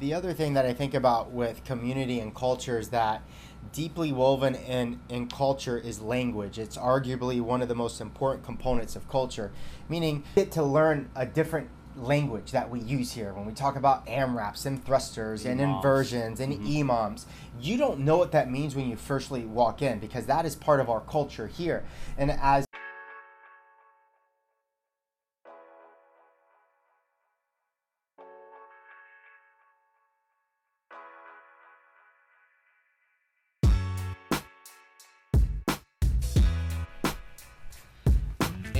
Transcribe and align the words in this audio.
the 0.00 0.14
other 0.14 0.32
thing 0.32 0.54
that 0.54 0.64
I 0.64 0.72
think 0.72 0.94
about 0.94 1.30
with 1.30 1.62
community 1.64 2.18
and 2.20 2.34
culture 2.34 2.78
is 2.78 2.88
that 2.88 3.22
deeply 3.72 4.10
woven 4.10 4.54
in, 4.54 4.98
in 5.08 5.28
culture 5.28 5.78
is 5.78 6.00
language. 6.00 6.58
It's 6.58 6.76
arguably 6.76 7.40
one 7.40 7.60
of 7.60 7.68
the 7.68 7.74
most 7.74 8.00
important 8.00 8.44
components 8.44 8.96
of 8.96 9.08
culture, 9.08 9.52
meaning 9.88 10.24
get 10.34 10.50
to 10.52 10.62
learn 10.62 11.10
a 11.14 11.26
different 11.26 11.68
language 11.96 12.52
that 12.52 12.70
we 12.70 12.80
use 12.80 13.12
here 13.12 13.34
when 13.34 13.44
we 13.44 13.52
talk 13.52 13.76
about 13.76 14.06
AMRAPs 14.06 14.64
and 14.64 14.82
thrusters 14.82 15.44
and 15.44 15.60
EMOMs. 15.60 15.76
inversions 15.76 16.40
and 16.40 16.54
mm-hmm. 16.54 16.90
EMOMs. 16.90 17.26
You 17.60 17.76
don't 17.76 18.00
know 18.00 18.16
what 18.16 18.32
that 18.32 18.50
means 18.50 18.74
when 18.74 18.88
you 18.88 18.96
firstly 18.96 19.44
walk 19.44 19.82
in 19.82 19.98
because 19.98 20.24
that 20.26 20.46
is 20.46 20.56
part 20.56 20.80
of 20.80 20.88
our 20.88 21.00
culture 21.00 21.46
here. 21.46 21.84
And 22.16 22.30
as 22.30 22.64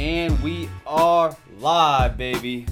And 0.01 0.43
we 0.43 0.67
are 0.87 1.37
live, 1.59 2.17
baby. 2.17 2.65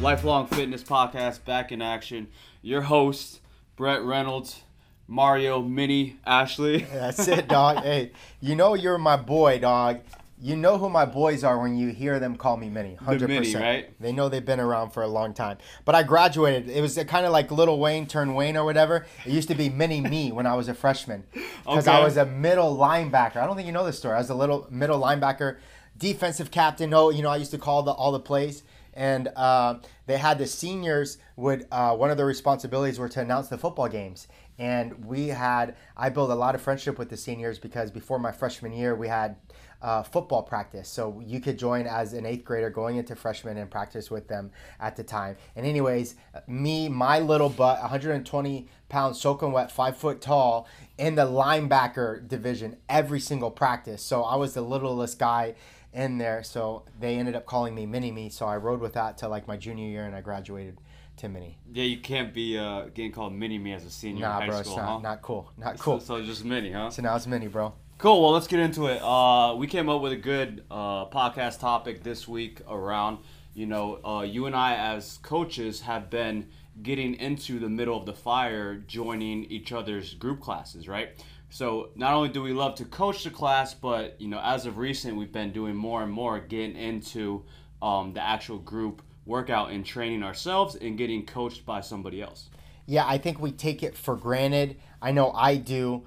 Lifelong 0.00 0.48
Fitness 0.48 0.82
Podcast 0.82 1.44
back 1.44 1.70
in 1.70 1.80
action. 1.80 2.26
Your 2.60 2.82
host, 2.82 3.38
Brett 3.76 4.02
Reynolds, 4.02 4.62
Mario, 5.06 5.62
Minnie, 5.62 6.16
Ashley. 6.26 6.78
That's 6.92 7.28
it, 7.28 7.46
dog. 7.46 7.84
hey, 7.84 8.10
you 8.40 8.56
know 8.56 8.74
you're 8.74 8.98
my 8.98 9.16
boy, 9.16 9.60
dog. 9.60 10.00
You 10.40 10.56
know 10.56 10.76
who 10.76 10.88
my 10.88 11.04
boys 11.04 11.44
are 11.44 11.56
when 11.60 11.76
you 11.76 11.90
hear 11.90 12.18
them 12.18 12.34
call 12.34 12.56
me 12.56 12.68
Minnie. 12.68 12.96
Hundred 12.96 13.28
Minnie, 13.28 13.46
percent. 13.46 13.62
right? 13.62 14.00
They 14.00 14.10
know 14.10 14.28
they've 14.28 14.44
been 14.44 14.58
around 14.58 14.90
for 14.90 15.04
a 15.04 15.08
long 15.08 15.34
time. 15.34 15.58
But 15.84 15.94
I 15.94 16.02
graduated. 16.02 16.68
It 16.68 16.80
was 16.80 16.96
kind 17.06 17.24
of 17.24 17.30
like 17.30 17.52
Lil 17.52 17.78
Wayne 17.78 18.08
turned 18.08 18.34
Wayne 18.34 18.56
or 18.56 18.64
whatever. 18.64 19.06
It 19.24 19.30
used 19.30 19.46
to 19.50 19.54
be 19.54 19.68
Mini 19.68 20.00
Me 20.00 20.32
when 20.32 20.46
I 20.46 20.56
was 20.56 20.66
a 20.66 20.74
freshman 20.74 21.22
because 21.64 21.86
I 21.86 22.02
was 22.02 22.16
a 22.16 22.26
middle 22.26 22.76
linebacker. 22.76 23.36
I 23.36 23.46
don't 23.46 23.54
think 23.54 23.66
you 23.66 23.72
know 23.72 23.86
this 23.86 23.98
story. 23.98 24.16
I 24.16 24.18
was 24.18 24.30
a 24.30 24.34
little 24.34 24.66
middle 24.68 25.00
linebacker, 25.00 25.58
defensive 26.02 26.50
captain. 26.50 26.92
Oh, 26.92 27.10
you 27.10 27.22
know 27.22 27.30
I 27.30 27.36
used 27.36 27.52
to 27.52 27.58
call 27.58 27.84
the 27.84 27.92
all 27.92 28.12
the 28.12 28.20
plays. 28.20 28.64
And 28.94 29.28
uh, 29.36 29.76
they 30.04 30.18
had 30.18 30.36
the 30.36 30.46
seniors 30.46 31.16
would 31.36 31.66
uh, 31.72 31.96
one 31.96 32.10
of 32.10 32.18
their 32.18 32.26
responsibilities 32.26 32.98
were 32.98 33.08
to 33.08 33.20
announce 33.20 33.48
the 33.48 33.56
football 33.56 33.88
games 33.88 34.28
and 34.58 35.04
we 35.06 35.28
had 35.28 35.74
i 35.96 36.08
built 36.08 36.30
a 36.30 36.34
lot 36.34 36.54
of 36.54 36.60
friendship 36.60 36.98
with 36.98 37.08
the 37.08 37.16
seniors 37.16 37.58
because 37.58 37.90
before 37.90 38.18
my 38.18 38.30
freshman 38.30 38.72
year 38.72 38.94
we 38.94 39.08
had 39.08 39.36
uh, 39.80 40.02
football 40.02 40.42
practice 40.42 40.88
so 40.88 41.20
you 41.24 41.40
could 41.40 41.58
join 41.58 41.86
as 41.86 42.12
an 42.12 42.24
eighth 42.24 42.44
grader 42.44 42.70
going 42.70 42.96
into 42.96 43.16
freshman 43.16 43.56
and 43.56 43.70
practice 43.70 44.10
with 44.10 44.28
them 44.28 44.50
at 44.78 44.94
the 44.94 45.02
time 45.02 45.36
and 45.56 45.66
anyways 45.66 46.14
me 46.46 46.88
my 46.88 47.18
little 47.18 47.48
butt 47.48 47.80
120 47.80 48.68
pounds 48.88 49.20
soaking 49.20 49.50
wet 49.50 49.72
five 49.72 49.96
foot 49.96 50.20
tall 50.20 50.68
in 50.98 51.16
the 51.16 51.26
linebacker 51.26 52.26
division 52.28 52.76
every 52.88 53.18
single 53.18 53.50
practice 53.50 54.02
so 54.02 54.22
i 54.22 54.36
was 54.36 54.54
the 54.54 54.62
littlest 54.62 55.18
guy 55.18 55.54
in 55.92 56.18
there 56.18 56.42
so 56.42 56.84
they 56.98 57.16
ended 57.16 57.34
up 57.36 57.44
calling 57.46 57.74
me 57.74 57.84
mini 57.86 58.10
me 58.10 58.28
so 58.28 58.46
i 58.46 58.56
rode 58.56 58.80
with 58.80 58.94
that 58.94 59.18
till 59.18 59.28
like 59.28 59.46
my 59.46 59.56
junior 59.56 59.86
year 59.86 60.04
and 60.04 60.14
i 60.16 60.20
graduated 60.20 60.80
to 61.16 61.28
mini 61.28 61.58
Yeah, 61.72 61.84
you 61.84 61.98
can't 61.98 62.32
be 62.32 62.56
uh, 62.56 62.86
getting 62.94 63.12
called 63.12 63.34
Mini 63.34 63.58
Me 63.58 63.74
as 63.74 63.84
a 63.84 63.90
senior 63.90 64.22
Nah, 64.22 64.36
in 64.36 64.42
high 64.42 64.46
bro, 64.48 64.62
school, 64.62 64.72
it's 64.72 64.76
not, 64.78 64.86
huh? 64.86 64.98
not 65.00 65.22
cool. 65.22 65.52
Not 65.58 65.78
cool. 65.78 66.00
So, 66.00 66.20
so 66.20 66.24
just 66.24 66.42
Mini, 66.44 66.72
huh? 66.72 66.88
So 66.88 67.02
now 67.02 67.14
it's 67.16 67.26
mini, 67.26 67.48
bro. 67.48 67.74
Cool. 67.98 68.22
Well, 68.22 68.32
let's 68.32 68.46
get 68.46 68.60
into 68.60 68.86
it. 68.86 69.00
Uh, 69.02 69.54
we 69.56 69.66
came 69.66 69.90
up 69.90 70.00
with 70.00 70.12
a 70.12 70.16
good 70.16 70.64
uh, 70.70 71.04
podcast 71.10 71.60
topic 71.60 72.02
this 72.02 72.26
week 72.26 72.62
around, 72.68 73.18
you 73.52 73.66
know, 73.66 74.00
uh, 74.04 74.22
you 74.22 74.46
and 74.46 74.56
I 74.56 74.74
as 74.74 75.18
coaches 75.22 75.82
have 75.82 76.08
been 76.08 76.48
getting 76.82 77.14
into 77.14 77.58
the 77.58 77.68
middle 77.68 77.96
of 77.96 78.06
the 78.06 78.14
fire, 78.14 78.76
joining 78.76 79.44
each 79.44 79.70
other's 79.70 80.14
group 80.14 80.40
classes, 80.40 80.88
right? 80.88 81.10
So 81.52 81.90
not 81.96 82.14
only 82.14 82.30
do 82.30 82.42
we 82.42 82.54
love 82.54 82.76
to 82.76 82.86
coach 82.86 83.24
the 83.24 83.30
class, 83.30 83.74
but 83.74 84.18
you 84.18 84.26
know, 84.26 84.40
as 84.42 84.64
of 84.64 84.78
recent, 84.78 85.18
we've 85.18 85.30
been 85.30 85.52
doing 85.52 85.76
more 85.76 86.02
and 86.02 86.10
more 86.10 86.40
getting 86.40 86.76
into 86.76 87.44
um, 87.82 88.14
the 88.14 88.22
actual 88.22 88.56
group 88.56 89.02
workout 89.26 89.70
and 89.70 89.84
training 89.84 90.22
ourselves 90.22 90.76
and 90.76 90.96
getting 90.96 91.26
coached 91.26 91.66
by 91.66 91.82
somebody 91.82 92.22
else. 92.22 92.48
Yeah, 92.86 93.04
I 93.06 93.18
think 93.18 93.38
we 93.38 93.52
take 93.52 93.82
it 93.82 93.98
for 93.98 94.16
granted. 94.16 94.78
I 95.02 95.12
know 95.12 95.30
I 95.30 95.56
do. 95.56 96.04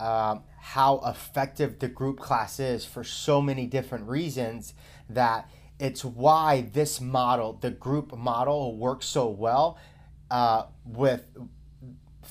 Um, 0.00 0.42
how 0.60 1.00
effective 1.06 1.78
the 1.78 1.88
group 1.88 2.18
class 2.18 2.58
is 2.58 2.84
for 2.84 3.04
so 3.04 3.40
many 3.40 3.66
different 3.66 4.08
reasons 4.08 4.74
that 5.08 5.48
it's 5.78 6.04
why 6.04 6.62
this 6.72 7.00
model, 7.00 7.52
the 7.52 7.70
group 7.70 8.16
model, 8.18 8.76
works 8.76 9.06
so 9.06 9.28
well 9.28 9.78
uh, 10.28 10.64
with 10.84 11.24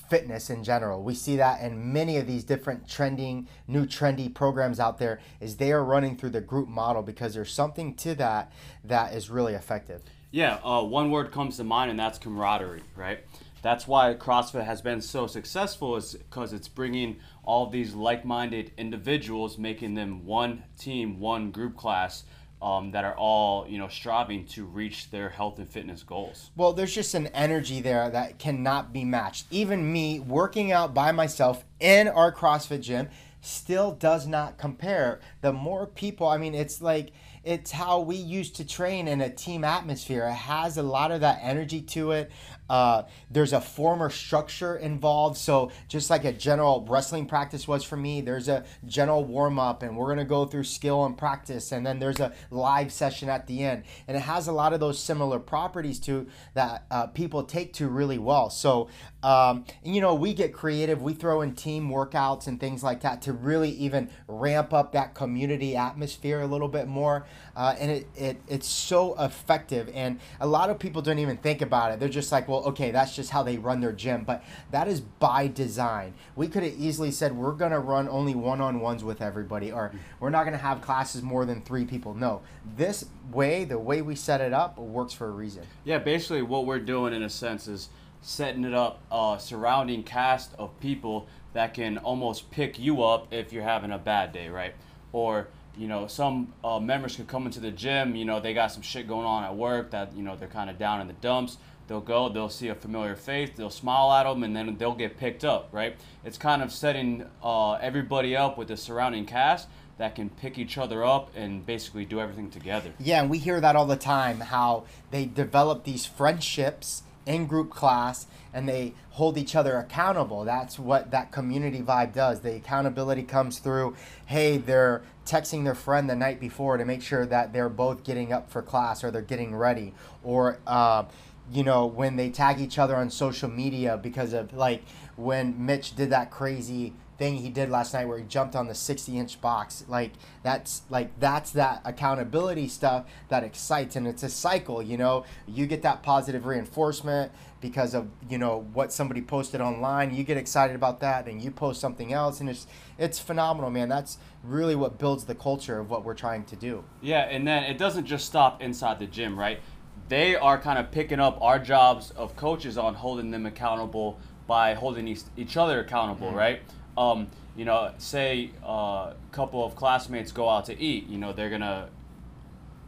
fitness 0.08 0.50
in 0.50 0.64
general. 0.64 1.02
We 1.02 1.14
see 1.14 1.36
that 1.36 1.60
in 1.62 1.92
many 1.92 2.16
of 2.16 2.26
these 2.26 2.44
different 2.44 2.88
trending, 2.88 3.48
new 3.66 3.86
trendy 3.86 4.32
programs 4.32 4.80
out 4.80 4.98
there 4.98 5.20
is 5.40 5.56
they 5.56 5.72
are 5.72 5.84
running 5.84 6.16
through 6.16 6.30
the 6.30 6.40
group 6.40 6.68
model 6.68 7.02
because 7.02 7.34
there's 7.34 7.52
something 7.52 7.94
to 7.96 8.14
that 8.16 8.52
that 8.84 9.14
is 9.14 9.30
really 9.30 9.54
effective. 9.54 10.02
Yeah, 10.30 10.58
uh, 10.62 10.82
one 10.82 11.10
word 11.10 11.32
comes 11.32 11.56
to 11.56 11.64
mind, 11.64 11.90
and 11.90 11.98
that's 11.98 12.18
camaraderie, 12.18 12.82
right? 12.96 13.20
That's 13.62 13.88
why 13.88 14.14
CrossFit 14.14 14.64
has 14.64 14.80
been 14.80 15.00
so 15.00 15.26
successful, 15.26 15.96
is 15.96 16.14
because 16.14 16.52
it's 16.52 16.68
bringing 16.68 17.16
all 17.42 17.66
these 17.66 17.94
like-minded 17.94 18.72
individuals, 18.76 19.58
making 19.58 19.94
them 19.94 20.24
one 20.26 20.62
team, 20.78 21.18
one 21.18 21.50
group 21.50 21.76
class, 21.76 22.24
um, 22.60 22.90
that 22.92 23.04
are 23.04 23.16
all 23.16 23.66
you 23.68 23.78
know 23.78 23.88
striving 23.88 24.44
to 24.46 24.64
reach 24.64 25.10
their 25.10 25.28
health 25.28 25.58
and 25.58 25.68
fitness 25.68 26.02
goals. 26.02 26.50
Well, 26.56 26.72
there's 26.72 26.94
just 26.94 27.14
an 27.14 27.28
energy 27.28 27.80
there 27.80 28.10
that 28.10 28.38
cannot 28.38 28.92
be 28.92 29.04
matched. 29.04 29.46
Even 29.50 29.92
me 29.92 30.20
working 30.20 30.72
out 30.72 30.94
by 30.94 31.12
myself 31.12 31.64
in 31.80 32.08
our 32.08 32.32
CrossFit 32.32 32.82
gym 32.82 33.08
still 33.40 33.92
does 33.92 34.26
not 34.26 34.58
compare. 34.58 35.20
The 35.40 35.52
more 35.52 35.86
people, 35.86 36.26
I 36.26 36.38
mean, 36.38 36.54
it's 36.54 36.82
like 36.82 37.12
it's 37.44 37.70
how 37.70 38.00
we 38.00 38.16
used 38.16 38.56
to 38.56 38.66
train 38.66 39.08
in 39.08 39.20
a 39.20 39.30
team 39.30 39.64
atmosphere. 39.64 40.26
It 40.26 40.34
has 40.34 40.76
a 40.76 40.82
lot 40.82 41.12
of 41.12 41.20
that 41.20 41.38
energy 41.42 41.80
to 41.80 42.12
it. 42.12 42.30
Uh, 42.68 43.02
there's 43.30 43.52
a 43.52 43.60
former 43.60 44.10
structure 44.10 44.76
involved. 44.76 45.36
So 45.36 45.70
just 45.88 46.10
like 46.10 46.24
a 46.24 46.32
general 46.32 46.86
wrestling 46.88 47.26
practice 47.26 47.66
was 47.66 47.84
for 47.84 47.96
me, 47.96 48.20
there's 48.20 48.48
a 48.48 48.64
general 48.86 49.24
warm 49.24 49.58
up, 49.58 49.82
and 49.82 49.96
we're 49.96 50.08
gonna 50.08 50.24
go 50.24 50.44
through 50.44 50.64
skill 50.64 51.04
and 51.04 51.16
practice, 51.16 51.72
and 51.72 51.86
then 51.86 51.98
there's 51.98 52.20
a 52.20 52.32
live 52.50 52.92
session 52.92 53.28
at 53.28 53.46
the 53.46 53.62
end, 53.64 53.84
and 54.06 54.16
it 54.16 54.20
has 54.20 54.48
a 54.48 54.52
lot 54.52 54.72
of 54.72 54.80
those 54.80 54.98
similar 54.98 55.38
properties 55.38 55.98
to 56.00 56.26
that 56.54 56.84
uh, 56.90 57.06
people 57.06 57.42
take 57.42 57.72
to 57.74 57.88
really 57.88 58.18
well. 58.18 58.50
So 58.50 58.88
um, 59.22 59.64
you 59.82 60.00
know, 60.00 60.14
we 60.14 60.32
get 60.32 60.52
creative. 60.52 61.02
We 61.02 61.12
throw 61.12 61.40
in 61.40 61.54
team 61.54 61.90
workouts 61.90 62.46
and 62.46 62.60
things 62.60 62.84
like 62.84 63.00
that 63.00 63.22
to 63.22 63.32
really 63.32 63.70
even 63.70 64.10
ramp 64.28 64.72
up 64.72 64.92
that 64.92 65.14
community 65.14 65.76
atmosphere 65.76 66.40
a 66.40 66.46
little 66.46 66.68
bit 66.68 66.86
more. 66.86 67.26
Uh, 67.56 67.74
and 67.80 67.90
it, 67.90 68.06
it 68.14 68.40
it's 68.46 68.68
so 68.68 69.20
effective. 69.20 69.90
And 69.92 70.20
a 70.40 70.46
lot 70.46 70.70
of 70.70 70.78
people 70.78 71.02
don't 71.02 71.18
even 71.18 71.36
think 71.36 71.62
about 71.62 71.92
it. 71.92 71.98
They're 71.98 72.08
just 72.08 72.30
like, 72.30 72.46
well, 72.46 72.57
okay, 72.66 72.90
that's 72.90 73.14
just 73.14 73.30
how 73.30 73.42
they 73.42 73.58
run 73.58 73.80
their 73.80 73.92
gym. 73.92 74.24
But 74.24 74.44
that 74.70 74.88
is 74.88 75.00
by 75.00 75.48
design. 75.48 76.14
We 76.36 76.48
could 76.48 76.62
have 76.62 76.74
easily 76.74 77.10
said 77.10 77.36
we're 77.36 77.52
gonna 77.52 77.80
run 77.80 78.08
only 78.08 78.34
one-on-ones 78.34 79.04
with 79.04 79.20
everybody, 79.22 79.72
or 79.72 79.92
we're 80.20 80.30
not 80.30 80.44
gonna 80.44 80.56
have 80.58 80.80
classes 80.80 81.22
more 81.22 81.44
than 81.44 81.62
three 81.62 81.84
people. 81.84 82.14
No, 82.14 82.42
this 82.76 83.06
way, 83.32 83.64
the 83.64 83.78
way 83.78 84.02
we 84.02 84.14
set 84.14 84.40
it 84.40 84.52
up, 84.52 84.78
works 84.78 85.12
for 85.12 85.26
a 85.26 85.32
reason. 85.32 85.64
Yeah, 85.84 85.98
basically 85.98 86.42
what 86.42 86.66
we're 86.66 86.80
doing 86.80 87.12
in 87.12 87.22
a 87.22 87.30
sense 87.30 87.68
is 87.68 87.88
setting 88.20 88.64
it 88.64 88.74
up, 88.74 89.00
uh, 89.10 89.38
surrounding 89.38 90.02
cast 90.02 90.54
of 90.58 90.78
people 90.80 91.26
that 91.52 91.74
can 91.74 91.98
almost 91.98 92.50
pick 92.50 92.78
you 92.78 93.02
up 93.02 93.32
if 93.32 93.52
you're 93.52 93.62
having 93.62 93.90
a 93.90 93.98
bad 93.98 94.32
day, 94.32 94.48
right? 94.48 94.74
Or 95.12 95.48
you 95.78 95.86
know, 95.86 96.08
some 96.08 96.52
uh, 96.64 96.80
members 96.80 97.16
could 97.16 97.28
come 97.28 97.46
into 97.46 97.60
the 97.60 97.70
gym. 97.70 98.16
You 98.16 98.24
know, 98.24 98.40
they 98.40 98.52
got 98.52 98.72
some 98.72 98.82
shit 98.82 99.06
going 99.06 99.26
on 99.26 99.44
at 99.44 99.54
work 99.54 99.92
that 99.92 100.14
you 100.14 100.22
know 100.22 100.36
they're 100.36 100.48
kind 100.48 100.68
of 100.68 100.78
down 100.78 101.00
in 101.00 101.06
the 101.06 101.12
dumps. 101.14 101.56
They'll 101.88 102.00
go, 102.00 102.28
they'll 102.28 102.50
see 102.50 102.68
a 102.68 102.74
familiar 102.74 103.16
face, 103.16 103.50
they'll 103.56 103.70
smile 103.70 104.12
at 104.12 104.24
them, 104.24 104.44
and 104.44 104.54
then 104.54 104.76
they'll 104.76 104.94
get 104.94 105.16
picked 105.16 105.44
up, 105.44 105.70
right? 105.72 105.96
It's 106.22 106.36
kind 106.36 106.62
of 106.62 106.70
setting 106.70 107.24
uh, 107.42 107.72
everybody 107.72 108.36
up 108.36 108.58
with 108.58 108.68
the 108.68 108.76
surrounding 108.76 109.24
cast 109.24 109.68
that 109.96 110.14
can 110.14 110.28
pick 110.28 110.58
each 110.58 110.78
other 110.78 111.04
up 111.04 111.30
and 111.34 111.64
basically 111.64 112.04
do 112.04 112.20
everything 112.20 112.50
together. 112.50 112.92
Yeah, 113.00 113.20
and 113.20 113.30
we 113.30 113.38
hear 113.38 113.60
that 113.60 113.74
all 113.74 113.86
the 113.86 113.96
time 113.96 114.40
how 114.40 114.84
they 115.10 115.24
develop 115.24 115.84
these 115.84 116.06
friendships 116.06 117.02
in 117.26 117.46
group 117.46 117.70
class 117.70 118.26
and 118.54 118.68
they 118.68 118.94
hold 119.10 119.36
each 119.36 119.54
other 119.54 119.76
accountable. 119.76 120.44
That's 120.44 120.78
what 120.78 121.10
that 121.10 121.32
community 121.32 121.80
vibe 121.80 122.14
does. 122.14 122.40
The 122.40 122.56
accountability 122.56 123.22
comes 123.22 123.58
through, 123.58 123.96
hey, 124.26 124.56
they're 124.56 125.02
texting 125.26 125.64
their 125.64 125.74
friend 125.74 126.08
the 126.08 126.16
night 126.16 126.40
before 126.40 126.76
to 126.76 126.84
make 126.84 127.02
sure 127.02 127.26
that 127.26 127.52
they're 127.52 127.68
both 127.68 128.04
getting 128.04 128.32
up 128.32 128.50
for 128.50 128.62
class 128.62 129.04
or 129.04 129.10
they're 129.10 129.20
getting 129.20 129.54
ready. 129.54 129.94
Or, 130.22 130.58
uh, 130.66 131.04
you 131.52 131.64
know, 131.64 131.86
when 131.86 132.16
they 132.16 132.30
tag 132.30 132.60
each 132.60 132.78
other 132.78 132.96
on 132.96 133.10
social 133.10 133.48
media 133.48 133.96
because 133.96 134.32
of 134.32 134.52
like 134.52 134.82
when 135.16 135.64
Mitch 135.64 135.96
did 135.96 136.10
that 136.10 136.30
crazy 136.30 136.92
thing 137.18 137.34
he 137.34 137.48
did 137.48 137.68
last 137.68 137.92
night 137.92 138.06
where 138.06 138.18
he 138.18 138.24
jumped 138.24 138.54
on 138.54 138.68
the 138.68 138.74
60 138.76 139.18
inch 139.18 139.40
box 139.40 139.84
like 139.88 140.12
that's 140.44 140.82
like 140.88 141.10
that's 141.18 141.50
that 141.50 141.80
accountability 141.84 142.68
stuff 142.68 143.06
that 143.28 143.42
excites 143.42 143.96
and 143.96 144.06
it's 144.06 144.22
a 144.22 144.28
cycle 144.28 144.80
you 144.80 144.96
know? 144.96 145.24
You 145.48 145.66
get 145.66 145.82
that 145.82 146.04
positive 146.04 146.46
reinforcement 146.46 147.32
because 147.60 147.92
of 147.92 148.08
you 148.30 148.38
know 148.38 148.68
what 148.72 148.92
somebody 148.92 149.20
posted 149.20 149.60
online 149.60 150.14
you 150.14 150.22
get 150.22 150.36
excited 150.36 150.76
about 150.76 151.00
that 151.00 151.26
and 151.26 151.42
you 151.42 151.50
post 151.50 151.80
something 151.80 152.12
else 152.12 152.38
and 152.38 152.48
it's 152.48 152.68
it's 152.98 153.18
phenomenal 153.18 153.70
man. 153.70 153.88
That's 153.88 154.18
really 154.42 154.74
what 154.74 154.98
builds 154.98 155.24
the 155.24 155.34
culture 155.34 155.78
of 155.78 155.88
what 155.88 156.04
we're 156.04 156.14
trying 156.14 156.44
to 156.44 156.56
do. 156.56 156.84
Yeah, 157.00 157.22
and 157.22 157.46
then 157.46 157.64
it 157.64 157.78
doesn't 157.78 158.06
just 158.06 158.26
stop 158.26 158.60
inside 158.60 158.98
the 158.98 159.06
gym, 159.06 159.38
right? 159.38 159.60
They 160.08 160.36
are 160.36 160.58
kind 160.58 160.78
of 160.78 160.90
picking 160.90 161.20
up 161.20 161.38
our 161.40 161.58
jobs 161.58 162.10
of 162.12 162.34
coaches 162.36 162.78
on 162.78 162.94
holding 162.94 163.30
them 163.30 163.46
accountable 163.46 164.18
by 164.46 164.74
holding 164.74 165.06
each, 165.06 165.20
each 165.36 165.56
other 165.56 165.80
accountable, 165.80 166.32
right? 166.32 166.62
Um, 166.96 167.28
you 167.56 167.64
know, 167.64 167.92
say 167.98 168.50
a 168.64 169.14
couple 169.32 169.64
of 169.64 169.76
classmates 169.76 170.32
go 170.32 170.48
out 170.48 170.64
to 170.66 170.80
eat, 170.80 171.06
you 171.08 171.18
know, 171.18 171.32
they're 171.32 171.50
gonna, 171.50 171.90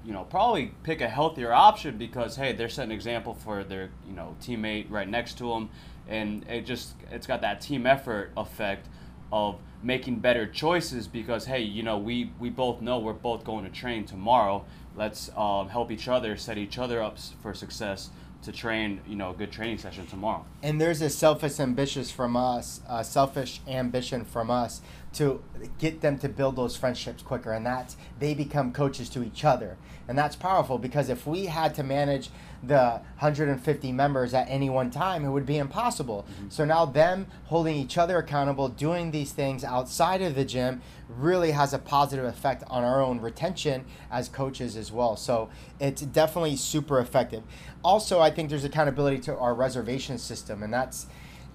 you 0.05 0.13
know, 0.13 0.25
probably 0.25 0.73
pick 0.83 1.01
a 1.01 1.09
healthier 1.09 1.53
option 1.53 1.99
because 1.99 2.37
hey, 2.37 2.53
they're 2.53 2.69
setting 2.69 2.91
an 2.91 2.97
example 2.97 3.35
for 3.35 3.65
their 3.65 3.91
you 4.09 4.15
know 4.15 4.35
teammate 4.41 4.87
right 4.91 5.09
next 5.09 5.37
to 5.39 5.49
them, 5.51 5.69
and 6.09 6.47
it 6.49 6.65
just 6.65 6.95
it's 7.11 7.27
got 7.27 7.43
that 7.43 7.61
team 7.61 7.87
effort 7.87 8.33
effect 8.37 8.89
of 9.33 9.59
making 9.83 10.17
better 10.17 10.47
choices 10.47 11.09
because 11.09 11.47
hey 11.47 11.61
you 11.61 11.83
know 11.83 11.97
we 11.97 12.31
we 12.39 12.51
both 12.51 12.81
know 12.83 12.99
we're 12.99 13.13
both 13.13 13.45
going 13.45 13.65
to 13.65 13.71
train 13.71 14.05
tomorrow. 14.05 14.65
Let's 14.97 15.31
um, 15.37 15.69
help 15.69 15.91
each 15.91 16.09
other 16.09 16.37
set 16.37 16.59
each 16.59 16.79
other 16.79 17.03
up 17.03 17.19
for 17.43 17.55
success 17.55 18.11
to 18.43 18.53
train 18.53 19.01
you 19.07 19.17
know 19.17 19.31
a 19.31 19.35
good 19.35 19.53
training 19.53 19.79
session 19.79 20.07
tomorrow. 20.07 20.45
And 20.63 20.81
there's 20.81 21.01
a 21.01 21.11
selfish 21.11 21.61
ambitious 21.61 22.11
from 22.11 22.37
us 22.37 22.81
a 22.89 23.05
selfish 23.05 23.61
ambition 23.67 24.25
from 24.25 24.51
us 24.51 24.81
to 25.13 25.43
get 25.79 26.01
them 26.01 26.19
to 26.19 26.29
build 26.29 26.57
those 26.57 26.77
friendships 26.77 27.23
quicker 27.23 27.53
and 27.53 27.67
that's 27.67 27.97
they 28.19 28.33
become 28.33 28.73
coaches 28.73 29.09
to 29.11 29.23
each 29.23 29.45
other. 29.45 29.77
And 30.07 30.17
that's 30.17 30.37
powerful 30.37 30.79
because 30.79 31.09
if 31.09 31.27
we 31.27 31.47
had 31.47 31.75
to 31.77 31.83
manage 31.83 32.31
the 32.63 33.01
150 33.19 33.93
members 33.93 34.35
at 34.35 34.47
any 34.49 34.71
one 34.71 34.91
time 34.91 35.25
it 35.25 35.31
would 35.31 35.47
be 35.47 35.59
impossible. 35.59 36.27
Mm-hmm. 36.31 36.49
So 36.51 36.65
now 36.65 36.85
them 36.85 37.27
holding 37.47 37.77
each 37.77 37.99
other 37.99 38.19
accountable 38.19 38.69
doing 38.69 39.11
these 39.11 39.33
things 39.33 39.65
outside 39.65 40.23
of 40.23 40.35
the 40.35 40.45
gym 40.45 40.81
really 41.09 41.51
has 41.51 41.75
a 41.75 41.79
positive 41.79 42.25
effect 42.25 42.63
on 42.69 42.85
our 42.85 43.03
own 43.03 43.21
retention 43.21 43.85
as 44.13 44.29
coaches 44.29 44.77
as 44.77 44.93
well. 44.93 45.17
So 45.17 45.51
it's 45.81 46.03
definitely 46.03 46.57
super 46.57 47.01
effective. 47.01 47.43
Also 47.83 48.21
i 48.21 48.31
think 48.31 48.51
there's 48.51 48.65
accountability 48.65 49.19
to 49.19 49.37
our 49.37 49.55
reservation 49.55 50.19
system 50.19 50.63
and 50.63 50.73
that's 50.73 51.07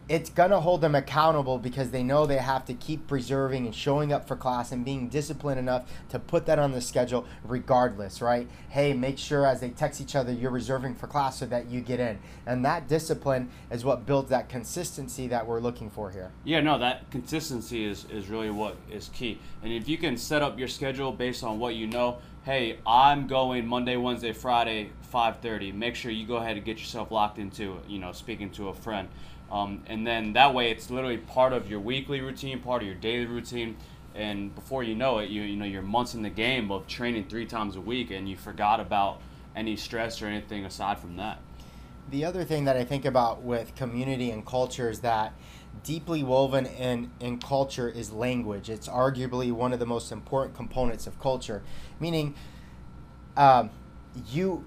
it's 0.08 0.30
gonna 0.30 0.60
hold 0.60 0.82
them 0.82 0.96
accountable 0.96 1.58
because 1.58 1.92
they 1.92 2.04
know 2.04 2.26
they 2.26 2.38
have 2.38 2.66
to 2.66 2.74
keep 2.74 3.08
preserving 3.08 3.66
and 3.66 3.76
showing 3.76 4.14
up 4.14 4.28
for 4.28 4.36
class 4.36 4.72
and 4.72 4.86
being 4.86 5.10
disciplined 5.10 5.60
enough 5.60 5.90
to 6.10 6.20
put 6.20 6.46
that 6.46 6.60
on 6.60 6.72
the 6.72 6.82
schedule 6.82 7.26
regardless 7.44 8.22
right 8.22 8.48
hey 8.70 8.94
make 8.94 9.18
sure 9.18 9.46
as 9.46 9.60
they 9.60 9.70
text 9.70 10.00
each 10.00 10.16
other 10.16 10.32
you're 10.32 10.52
reserving 10.52 10.94
for 10.94 11.08
class 11.08 11.40
so 11.40 11.46
that 11.46 11.68
you 11.68 11.82
get 11.82 12.00
in 12.00 12.18
and 12.46 12.64
that 12.64 12.88
discipline 12.88 13.50
is 13.72 13.84
what 13.84 14.06
builds 14.06 14.30
that 14.30 14.48
consistency 14.48 15.28
that 15.28 15.46
we're 15.46 15.60
looking 15.60 15.90
for 15.90 16.12
here 16.12 16.32
Yeah, 16.44 16.62
no, 16.62 16.78
that 16.80 17.10
consistency 17.12 17.86
is, 17.86 18.06
is 18.12 18.30
really 18.30 18.50
what 18.50 18.76
is 18.92 19.10
key. 19.10 19.40
And 19.64 19.72
if 19.72 19.88
you 19.88 19.98
can 19.98 20.18
set 20.18 20.42
up 20.42 20.60
your 20.60 20.68
schedule 20.68 21.12
based 21.12 21.44
on 21.44 21.60
what 21.60 21.76
you 21.76 21.88
know, 21.88 22.18
hey, 22.44 22.78
I'm 22.86 23.28
going 23.28 23.66
Monday, 23.68 23.98
Wednesday, 23.98 24.34
Friday, 24.34 24.92
5:30. 25.14 25.74
Make 25.74 25.96
sure 25.96 26.12
you 26.12 26.28
go 26.28 26.36
ahead 26.38 26.58
and 26.58 26.66
get 26.66 26.78
yourself 26.78 27.12
locked 27.12 27.40
into, 27.40 27.80
you 27.88 28.00
know, 28.00 28.12
speaking 28.12 28.50
to 28.52 28.70
a 28.70 28.74
friend. 28.74 29.08
Um, 29.52 29.84
and 29.88 30.06
then 30.06 30.34
that 30.34 30.54
way 30.54 30.72
it's 30.72 30.90
literally 30.90 31.18
part 31.18 31.54
of 31.54 31.70
your 31.70 31.80
weekly 31.80 32.22
routine, 32.22 32.60
part 32.60 32.82
of 32.82 32.88
your 32.88 32.98
daily 32.98 33.26
routine. 33.26 33.78
And 34.14 34.54
before 34.56 34.84
you 34.84 34.96
know 34.96 35.20
it, 35.20 35.30
you 35.30 35.42
you 35.42 35.56
know 35.58 35.66
you're 35.66 35.82
months 35.82 36.14
in 36.14 36.22
the 36.22 36.30
game 36.30 36.72
of 36.72 36.88
training 36.88 37.26
three 37.28 37.46
times 37.46 37.76
a 37.76 37.82
week, 37.82 38.12
and 38.12 38.30
you 38.30 38.38
forgot 38.38 38.80
about 38.80 39.22
any 39.56 39.76
stress 39.76 40.22
or 40.22 40.28
anything 40.28 40.66
aside 40.66 41.00
from 41.00 41.18
that. 41.18 41.40
The 42.10 42.24
other 42.24 42.44
thing 42.44 42.66
that 42.66 42.78
I 42.78 42.84
think 42.84 43.04
about 43.04 43.42
with 43.42 43.76
community 43.76 44.30
and 44.30 44.46
culture 44.46 44.90
is 44.90 45.00
that 45.00 45.34
deeply 45.84 46.24
woven 46.24 46.66
in, 46.66 47.12
in 47.20 47.40
culture 47.40 47.90
is 47.90 48.12
language. 48.12 48.70
It's 48.70 48.88
arguably 48.88 49.52
one 49.52 49.74
of 49.74 49.80
the 49.80 49.86
most 49.86 50.12
important 50.12 50.56
components 50.56 51.08
of 51.08 51.20
culture, 51.20 51.64
meaning 52.00 52.36
um, 53.36 53.70
you 54.32 54.66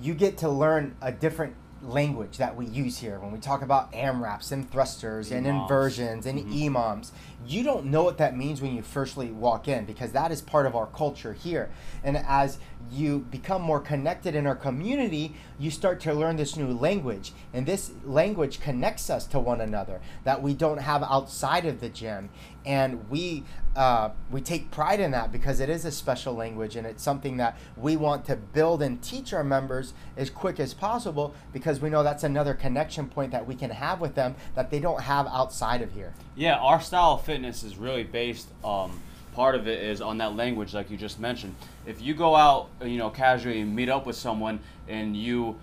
you 0.00 0.14
get 0.14 0.38
to 0.38 0.48
learn 0.48 0.94
a 1.02 1.10
different 1.10 1.54
language 1.82 2.38
that 2.38 2.56
we 2.56 2.66
use 2.66 2.98
here 2.98 3.18
when 3.20 3.30
we 3.30 3.38
talk 3.38 3.62
about 3.62 3.92
AMRAPs 3.92 4.50
and 4.52 4.70
thrusters 4.70 5.30
and 5.30 5.46
inversions 5.46 6.26
and 6.26 6.38
Mhm. 6.38 6.52
EMOMs. 6.70 7.12
You 7.46 7.62
don't 7.62 7.86
know 7.86 8.02
what 8.02 8.18
that 8.18 8.36
means 8.36 8.60
when 8.60 8.74
you 8.74 8.82
firstly 8.82 9.30
walk 9.30 9.68
in 9.68 9.84
because 9.84 10.12
that 10.12 10.32
is 10.32 10.42
part 10.42 10.66
of 10.66 10.74
our 10.74 10.86
culture 10.86 11.32
here. 11.32 11.70
And 12.02 12.16
as 12.16 12.58
you 12.90 13.20
become 13.30 13.62
more 13.62 13.80
connected 13.80 14.34
in 14.34 14.46
our 14.46 14.56
community, 14.56 15.34
you 15.58 15.70
start 15.70 16.00
to 16.00 16.12
learn 16.12 16.36
this 16.36 16.56
new 16.56 16.68
language. 16.68 17.32
And 17.54 17.64
this 17.64 17.92
language 18.04 18.60
connects 18.60 19.08
us 19.08 19.26
to 19.26 19.38
one 19.38 19.60
another 19.60 20.00
that 20.24 20.42
we 20.42 20.54
don't 20.54 20.78
have 20.78 21.02
outside 21.02 21.64
of 21.64 21.80
the 21.80 21.88
gym. 21.88 22.30
And 22.68 23.08
we 23.08 23.44
uh, 23.74 24.10
we 24.30 24.42
take 24.42 24.70
pride 24.70 25.00
in 25.00 25.12
that 25.12 25.32
because 25.32 25.58
it 25.58 25.70
is 25.70 25.86
a 25.86 25.90
special 25.90 26.34
language 26.34 26.76
and 26.76 26.86
it's 26.86 27.02
something 27.02 27.38
that 27.38 27.56
we 27.76 27.96
want 27.96 28.26
to 28.26 28.36
build 28.36 28.82
and 28.82 29.02
teach 29.02 29.32
our 29.32 29.42
members 29.42 29.94
as 30.18 30.28
quick 30.28 30.60
as 30.60 30.74
possible 30.74 31.34
because 31.52 31.80
we 31.80 31.88
know 31.88 32.02
that's 32.02 32.24
another 32.24 32.52
connection 32.52 33.08
point 33.08 33.32
that 33.32 33.46
we 33.46 33.54
can 33.54 33.70
have 33.70 34.02
with 34.02 34.14
them 34.14 34.34
that 34.54 34.70
they 34.70 34.80
don't 34.80 35.00
have 35.00 35.26
outside 35.28 35.80
of 35.80 35.92
here. 35.92 36.12
Yeah, 36.36 36.56
our 36.56 36.80
style 36.80 37.12
of 37.12 37.24
fitness 37.24 37.62
is 37.62 37.78
really 37.78 38.04
based. 38.04 38.48
Um, 38.62 39.00
part 39.32 39.54
of 39.54 39.66
it 39.66 39.82
is 39.82 40.02
on 40.02 40.18
that 40.18 40.36
language, 40.36 40.74
like 40.74 40.90
you 40.90 40.98
just 40.98 41.18
mentioned. 41.18 41.54
If 41.86 42.02
you 42.02 42.12
go 42.12 42.36
out, 42.36 42.68
you 42.84 42.98
know, 42.98 43.08
casually 43.08 43.60
and 43.60 43.74
meet 43.74 43.88
up 43.88 44.04
with 44.04 44.16
someone, 44.16 44.60
and 44.88 45.16
you 45.16 45.56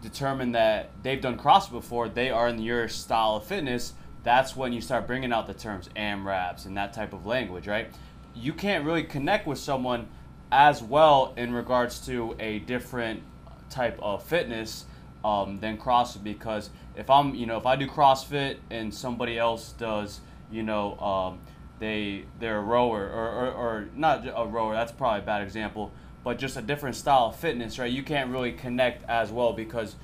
determine 0.00 0.52
that 0.52 0.90
they've 1.02 1.20
done 1.20 1.36
CrossFit 1.36 1.72
before, 1.72 2.08
they 2.08 2.30
are 2.30 2.48
in 2.48 2.62
your 2.62 2.88
style 2.88 3.36
of 3.36 3.44
fitness. 3.44 3.92
That's 4.24 4.56
when 4.56 4.72
you 4.72 4.80
start 4.80 5.06
bringing 5.06 5.32
out 5.32 5.46
the 5.46 5.54
terms 5.54 5.88
AMRAPs 5.96 6.66
and 6.66 6.76
that 6.76 6.92
type 6.92 7.12
of 7.12 7.26
language, 7.26 7.66
right? 7.66 7.88
You 8.34 8.52
can't 8.52 8.84
really 8.84 9.04
connect 9.04 9.46
with 9.46 9.58
someone 9.58 10.08
as 10.50 10.82
well 10.82 11.34
in 11.36 11.52
regards 11.52 12.04
to 12.06 12.34
a 12.38 12.60
different 12.60 13.22
type 13.70 13.98
of 14.02 14.22
fitness 14.22 14.86
um, 15.24 15.58
than 15.60 15.76
CrossFit 15.76 16.24
because 16.24 16.70
if 16.96 17.10
I'm, 17.10 17.34
you 17.34 17.46
know, 17.46 17.56
if 17.58 17.66
I 17.66 17.76
do 17.76 17.86
CrossFit 17.86 18.56
and 18.70 18.92
somebody 18.92 19.38
else 19.38 19.72
does, 19.72 20.20
you 20.50 20.62
know, 20.62 20.98
um, 20.98 21.38
they 21.78 22.24
they're 22.40 22.58
a 22.58 22.62
rower 22.62 23.08
or, 23.08 23.28
or, 23.28 23.52
or 23.52 23.88
not 23.94 24.26
a 24.26 24.46
rower. 24.46 24.74
That's 24.74 24.92
probably 24.92 25.20
a 25.20 25.24
bad 25.24 25.42
example, 25.42 25.92
but 26.24 26.38
just 26.38 26.56
a 26.56 26.62
different 26.62 26.96
style 26.96 27.26
of 27.26 27.36
fitness, 27.36 27.78
right? 27.78 27.90
You 27.90 28.02
can't 28.02 28.30
really 28.30 28.52
connect 28.52 29.08
as 29.08 29.30
well 29.30 29.52
because 29.52 29.94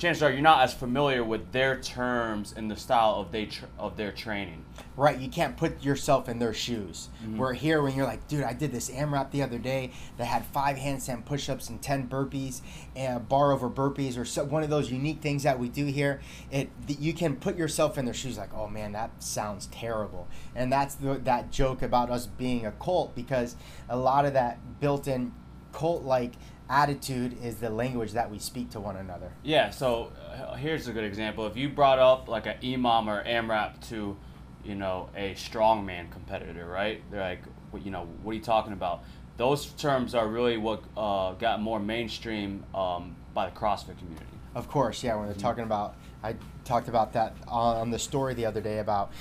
chances 0.00 0.22
are 0.22 0.32
you're 0.32 0.40
not 0.40 0.62
as 0.62 0.72
familiar 0.72 1.22
with 1.22 1.52
their 1.52 1.78
terms 1.78 2.54
and 2.56 2.70
the 2.70 2.76
style 2.76 3.16
of 3.16 3.30
they 3.30 3.44
tr- 3.44 3.66
of 3.78 3.96
their 3.98 4.10
training. 4.10 4.64
Right, 4.96 5.18
you 5.18 5.28
can't 5.28 5.56
put 5.56 5.82
yourself 5.82 6.28
in 6.28 6.38
their 6.38 6.54
shoes. 6.54 7.10
Mm-hmm. 7.22 7.36
We're 7.36 7.52
here 7.52 7.82
when 7.82 7.94
you're 7.94 8.06
like, 8.06 8.26
dude, 8.26 8.44
I 8.44 8.54
did 8.54 8.72
this 8.72 8.90
AMRAP 8.90 9.30
the 9.30 9.42
other 9.42 9.58
day 9.58 9.92
that 10.16 10.24
had 10.24 10.46
five 10.46 10.78
handstand 10.78 11.26
push-ups 11.26 11.68
and 11.68 11.80
ten 11.82 12.08
burpees 12.08 12.62
and 12.96 13.28
bar 13.28 13.52
over 13.52 13.68
burpees, 13.68 14.18
or 14.18 14.24
so, 14.24 14.44
one 14.44 14.62
of 14.62 14.70
those 14.70 14.90
unique 14.90 15.20
things 15.20 15.42
that 15.42 15.58
we 15.58 15.68
do 15.68 15.84
here. 15.84 16.20
It 16.50 16.70
you 16.88 17.12
can 17.12 17.36
put 17.36 17.56
yourself 17.56 17.98
in 17.98 18.06
their 18.06 18.14
shoes, 18.14 18.38
like, 18.38 18.54
oh 18.54 18.68
man, 18.68 18.92
that 18.92 19.22
sounds 19.22 19.66
terrible, 19.66 20.28
and 20.54 20.72
that's 20.72 20.94
the, 20.94 21.20
that 21.24 21.50
joke 21.50 21.82
about 21.82 22.10
us 22.10 22.26
being 22.26 22.64
a 22.64 22.72
cult 22.72 23.14
because 23.14 23.54
a 23.88 23.96
lot 23.96 24.24
of 24.24 24.32
that 24.32 24.80
built-in 24.80 25.32
cult-like 25.72 26.32
attitude 26.70 27.36
is 27.42 27.56
the 27.56 27.68
language 27.68 28.12
that 28.12 28.30
we 28.30 28.38
speak 28.38 28.70
to 28.70 28.80
one 28.80 28.96
another. 28.96 29.30
Yeah, 29.42 29.70
so 29.70 30.12
uh, 30.32 30.54
here's 30.54 30.86
a 30.88 30.92
good 30.92 31.04
example. 31.04 31.46
If 31.46 31.56
you 31.56 31.68
brought 31.68 31.98
up 31.98 32.28
like 32.28 32.46
an 32.46 32.56
EMOM 32.62 33.08
or 33.08 33.22
AMRAP 33.24 33.86
to, 33.88 34.16
you 34.64 34.74
know, 34.76 35.10
a 35.16 35.34
strongman 35.34 36.10
competitor, 36.12 36.66
right? 36.66 37.02
They're 37.10 37.20
like, 37.20 37.42
what- 37.72 37.84
you 37.84 37.90
know, 37.90 38.06
what 38.22 38.32
are 38.32 38.34
you 38.34 38.40
talking 38.42 38.72
about? 38.72 39.02
Those 39.36 39.66
terms 39.72 40.14
are 40.14 40.28
really 40.28 40.58
what 40.58 40.82
uh, 40.96 41.32
got 41.32 41.60
more 41.60 41.80
mainstream 41.80 42.64
um, 42.74 43.16
by 43.34 43.48
the 43.48 43.56
CrossFit 43.56 43.98
community. 43.98 44.26
Of 44.54 44.68
course, 44.68 45.02
yeah. 45.02 45.16
When 45.16 45.26
they're 45.26 45.34
talking 45.34 45.64
about, 45.64 45.94
I 46.22 46.34
talked 46.64 46.88
about 46.88 47.12
that 47.14 47.34
on 47.48 47.90
the 47.90 47.98
story 47.98 48.34
the 48.34 48.44
other 48.46 48.60
day 48.60 48.78
about 48.78 49.12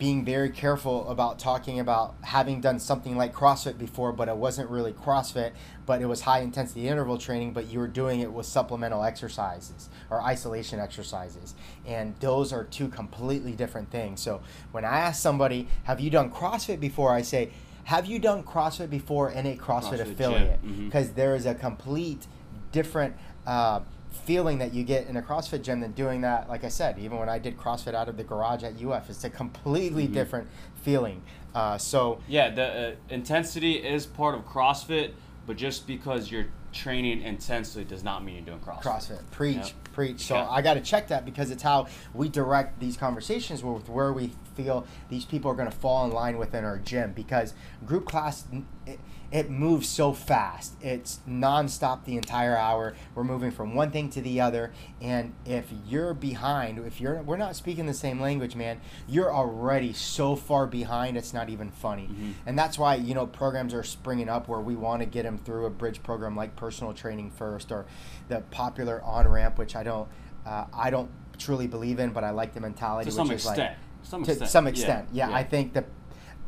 being 0.00 0.24
very 0.24 0.48
careful 0.48 1.06
about 1.10 1.38
talking 1.38 1.78
about 1.78 2.14
having 2.22 2.58
done 2.58 2.80
something 2.80 3.18
like 3.18 3.34
CrossFit 3.34 3.76
before, 3.76 4.12
but 4.12 4.28
it 4.28 4.36
wasn't 4.36 4.68
really 4.70 4.94
CrossFit, 4.94 5.52
but 5.84 6.00
it 6.00 6.06
was 6.06 6.22
high 6.22 6.40
intensity 6.40 6.88
interval 6.88 7.18
training, 7.18 7.52
but 7.52 7.70
you 7.70 7.78
were 7.78 7.86
doing 7.86 8.20
it 8.20 8.32
with 8.32 8.46
supplemental 8.46 9.04
exercises 9.04 9.90
or 10.08 10.22
isolation 10.22 10.80
exercises. 10.80 11.54
And 11.84 12.14
those 12.18 12.50
are 12.50 12.64
two 12.64 12.88
completely 12.88 13.52
different 13.52 13.90
things. 13.90 14.22
So 14.22 14.40
when 14.72 14.86
I 14.86 15.00
ask 15.00 15.20
somebody, 15.20 15.68
have 15.84 16.00
you 16.00 16.08
done 16.08 16.30
CrossFit 16.30 16.80
before? 16.80 17.12
I 17.12 17.20
say, 17.20 17.50
have 17.84 18.06
you 18.06 18.18
done 18.18 18.42
CrossFit 18.42 18.88
before 18.88 19.30
in 19.30 19.46
a 19.46 19.54
CrossFit, 19.54 19.98
CrossFit 19.98 20.00
affiliate? 20.00 20.60
Because 20.86 21.10
there 21.10 21.36
is 21.36 21.44
a 21.44 21.54
complete 21.54 22.26
different 22.72 23.14
uh, 23.46 23.80
feeling 24.10 24.58
that 24.58 24.74
you 24.74 24.84
get 24.84 25.06
in 25.06 25.16
a 25.16 25.22
CrossFit 25.22 25.62
gym 25.62 25.80
than 25.80 25.92
doing 25.92 26.20
that. 26.22 26.48
Like 26.48 26.64
I 26.64 26.68
said, 26.68 26.98
even 26.98 27.18
when 27.18 27.28
I 27.28 27.38
did 27.38 27.56
CrossFit 27.56 27.94
out 27.94 28.08
of 28.08 28.16
the 28.16 28.24
garage 28.24 28.62
at 28.62 28.80
UF, 28.80 29.08
it's 29.10 29.24
a 29.24 29.30
completely 29.30 30.06
Mhm. 30.08 30.12
different 30.12 30.48
feeling. 30.82 31.22
Uh, 31.54 31.78
so 31.78 32.18
Yeah, 32.28 32.50
the 32.50 32.64
uh, 32.64 32.94
intensity 33.08 33.74
is 33.74 34.06
part 34.06 34.34
of 34.34 34.44
CrossFit, 34.46 35.12
but 35.46 35.56
just 35.56 35.86
because 35.86 36.30
you're 36.30 36.46
training 36.72 37.20
intensely 37.22 37.84
does 37.84 38.04
not 38.04 38.22
mean 38.24 38.36
you're 38.36 38.44
doing 38.44 38.60
CrossFit. 38.60 38.82
CrossFit, 38.82 39.30
preach, 39.32 39.56
Yeah. 39.56 39.72
preach. 39.92 40.20
So. 40.26 40.36
I 40.36 40.62
got 40.62 40.74
to 40.74 40.80
check 40.80 41.08
that 41.08 41.24
because 41.24 41.50
it's 41.50 41.64
how 41.64 41.86
we 42.14 42.28
direct 42.28 42.78
these 42.78 42.96
conversations 42.96 43.64
with 43.64 43.88
where 43.88 44.12
we 44.12 44.30
feel 44.54 44.86
these 45.08 45.24
people 45.24 45.50
are 45.50 45.54
going 45.56 45.68
to 45.70 45.76
fall 45.76 46.04
in 46.04 46.12
line 46.12 46.38
within 46.38 46.64
our 46.64 46.78
gym 46.78 47.12
because 47.12 47.54
group 47.84 48.06
class. 48.06 48.44
It, 48.86 49.00
it 49.32 49.48
moves 49.48 49.88
so 49.88 50.12
fast. 50.12 50.74
It's 50.80 51.20
nonstop 51.28 52.04
the 52.04 52.16
entire 52.16 52.56
hour. 52.56 52.94
We're 53.14 53.24
moving 53.24 53.50
from 53.52 53.74
one 53.74 53.90
thing 53.92 54.10
to 54.10 54.20
the 54.20 54.40
other, 54.40 54.72
and 55.00 55.34
if 55.46 55.66
you're 55.86 56.14
behind, 56.14 56.78
if 56.80 57.00
you're 57.00 57.22
we're 57.22 57.36
not 57.36 57.54
speaking 57.54 57.86
the 57.86 57.94
same 57.94 58.20
language, 58.20 58.56
man, 58.56 58.80
you're 59.08 59.32
already 59.32 59.92
so 59.92 60.34
far 60.36 60.66
behind. 60.66 61.16
It's 61.16 61.32
not 61.32 61.48
even 61.48 61.70
funny, 61.70 62.08
Mhm. 62.08 62.32
and 62.46 62.58
that's 62.58 62.78
why 62.78 62.96
you 62.96 63.14
know 63.14 63.26
programs 63.26 63.72
are 63.72 63.84
springing 63.84 64.28
up 64.28 64.48
where 64.48 64.60
we 64.60 64.74
want 64.74 65.00
to 65.02 65.06
get 65.06 65.22
them 65.22 65.38
through 65.38 65.66
a 65.66 65.70
bridge 65.70 66.02
program 66.02 66.34
like 66.34 66.56
personal 66.56 66.92
training 66.92 67.30
first, 67.30 67.70
or 67.70 67.86
the 68.28 68.40
popular 68.50 69.00
on 69.04 69.28
ramp, 69.28 69.58
which 69.58 69.76
I 69.76 69.82
don't, 69.84 70.08
uh, 70.44 70.64
I 70.72 70.90
don't 70.90 71.10
truly 71.38 71.66
believe 71.68 71.98
in, 72.00 72.10
but 72.10 72.24
I 72.24 72.30
like 72.30 72.52
the 72.54 72.60
mentality. 72.60 73.10
To 73.10 73.16
some 73.16 73.28
which 73.28 73.36
is 73.38 73.46
extent. 73.46 73.70
like, 73.70 73.78
some 74.02 74.24
to 74.24 74.30
extent. 74.32 74.50
some 74.50 74.66
extent, 74.66 75.08
yeah, 75.12 75.28
yeah. 75.28 75.34
I 75.36 75.44
think 75.44 75.72
the. 75.74 75.84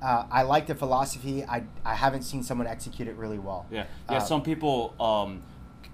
Uh, 0.02 0.26
I 0.30 0.42
like 0.42 0.66
the 0.66 0.75
philosophy. 0.75 1.44
I, 1.44 1.62
I 1.85 1.94
haven't 1.94 2.23
seen 2.23 2.42
someone 2.42 2.66
execute 2.66 3.06
it 3.09 3.16
really 3.16 3.38
well. 3.38 3.66
Yeah, 3.71 3.85
yeah. 4.11 4.16
Uh, 4.16 4.21
some 4.21 4.42
people 4.42 4.94
um, 4.99 5.42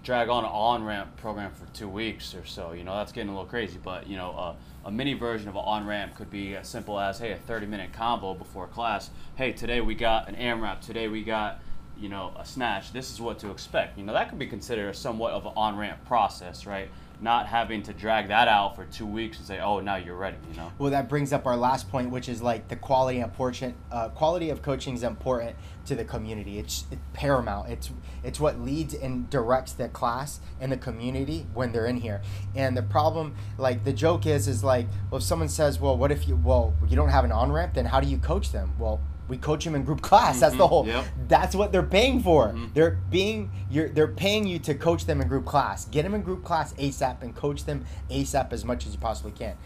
drag 0.02 0.28
on 0.28 0.44
an 0.44 0.50
on 0.50 0.84
ramp 0.84 1.16
program 1.18 1.52
for 1.52 1.66
two 1.74 1.88
weeks 1.88 2.34
or 2.34 2.44
so. 2.46 2.72
You 2.72 2.84
know, 2.84 2.96
that's 2.96 3.12
getting 3.12 3.28
a 3.28 3.32
little 3.32 3.46
crazy. 3.46 3.78
But 3.82 4.06
you 4.06 4.16
know, 4.16 4.30
uh, 4.30 4.54
a 4.86 4.90
mini 4.90 5.12
version 5.12 5.48
of 5.48 5.56
an 5.56 5.62
on 5.64 5.86
ramp 5.86 6.14
could 6.16 6.30
be 6.30 6.56
as 6.56 6.68
simple 6.68 6.98
as, 6.98 7.18
hey, 7.18 7.32
a 7.32 7.36
30 7.36 7.66
minute 7.66 7.92
combo 7.92 8.34
before 8.34 8.66
class. 8.66 9.10
Hey, 9.36 9.52
today 9.52 9.80
we 9.82 9.94
got 9.94 10.28
an 10.28 10.36
AMRAP. 10.36 10.80
Today 10.80 11.08
we 11.08 11.22
got 11.22 11.60
you 11.98 12.08
know 12.08 12.32
a 12.38 12.44
snatch. 12.44 12.92
This 12.92 13.12
is 13.12 13.20
what 13.20 13.38
to 13.40 13.50
expect. 13.50 13.98
You 13.98 14.04
know, 14.04 14.14
that 14.14 14.30
could 14.30 14.38
be 14.38 14.46
considered 14.46 14.96
somewhat 14.96 15.32
of 15.32 15.44
an 15.44 15.52
on 15.56 15.76
ramp 15.76 16.04
process, 16.06 16.64
right? 16.64 16.88
Not 17.20 17.46
having 17.46 17.82
to 17.82 17.92
drag 17.92 18.28
that 18.28 18.46
out 18.46 18.76
for 18.76 18.84
two 18.84 19.06
weeks 19.06 19.38
and 19.38 19.46
say, 19.46 19.58
oh, 19.58 19.80
now 19.80 19.96
you're 19.96 20.16
ready. 20.16 20.36
You 20.50 20.56
know. 20.56 20.72
Well, 20.78 20.90
that 20.90 21.08
brings 21.08 21.32
up 21.32 21.46
our 21.46 21.56
last 21.56 21.90
point, 21.90 22.10
which 22.10 22.28
is 22.28 22.40
like 22.40 22.68
the 22.68 22.76
quality 22.76 23.22
portion, 23.34 23.74
uh, 23.90 24.10
quality 24.10 24.50
of 24.50 24.62
coaching 24.62 24.94
is 24.94 25.02
important 25.02 25.56
to 25.86 25.96
the 25.96 26.04
community. 26.04 26.58
It's, 26.58 26.84
it's 26.92 27.02
paramount. 27.12 27.70
It's 27.70 27.90
it's 28.22 28.38
what 28.38 28.60
leads 28.60 28.94
and 28.94 29.28
directs 29.30 29.72
the 29.72 29.88
class 29.88 30.40
and 30.60 30.70
the 30.70 30.76
community 30.76 31.46
when 31.54 31.72
they're 31.72 31.86
in 31.86 31.96
here. 31.96 32.22
And 32.54 32.76
the 32.76 32.82
problem, 32.82 33.34
like 33.56 33.84
the 33.84 33.92
joke 33.92 34.26
is, 34.26 34.46
is 34.46 34.62
like, 34.62 34.86
well, 35.10 35.18
if 35.18 35.24
someone 35.24 35.48
says, 35.48 35.80
well, 35.80 35.96
what 35.96 36.12
if 36.12 36.28
you, 36.28 36.36
well, 36.36 36.74
you 36.88 36.94
don't 36.94 37.10
have 37.10 37.24
an 37.24 37.32
on 37.32 37.50
ramp, 37.50 37.74
then 37.74 37.86
how 37.86 38.00
do 38.00 38.08
you 38.08 38.18
coach 38.18 38.52
them? 38.52 38.74
Well. 38.78 39.00
We 39.28 39.36
coach 39.36 39.64
them 39.64 39.74
in 39.74 39.84
group 39.84 40.00
class. 40.10 40.40
That's 40.40 40.56
the 40.56 40.64
Mhm, 40.64 40.68
whole. 40.68 40.86
yep. 40.86 41.04
That's 41.28 41.54
what 41.54 41.70
they're 41.72 41.82
paying 41.82 42.22
for. 42.22 42.48
Mhm. 42.48 42.72
They're 42.74 42.98
being 43.10 43.50
you're 43.70 43.88
they're 43.88 44.08
paying 44.08 44.46
you 44.46 44.58
to 44.60 44.74
coach 44.74 45.04
them 45.06 45.20
in 45.20 45.28
group 45.28 45.44
class. 45.44 45.84
Get 45.84 46.02
them 46.02 46.14
in 46.14 46.22
group 46.22 46.44
class 46.44 46.72
ASAP 46.78 47.22
and 47.22 47.34
coach 47.34 47.64
them 47.64 47.84
ASAP 48.10 48.52
as 48.52 48.64
much 48.64 48.86
as 48.86 48.92
you 48.94 48.98
possibly 48.98 49.32
can. 49.32 49.56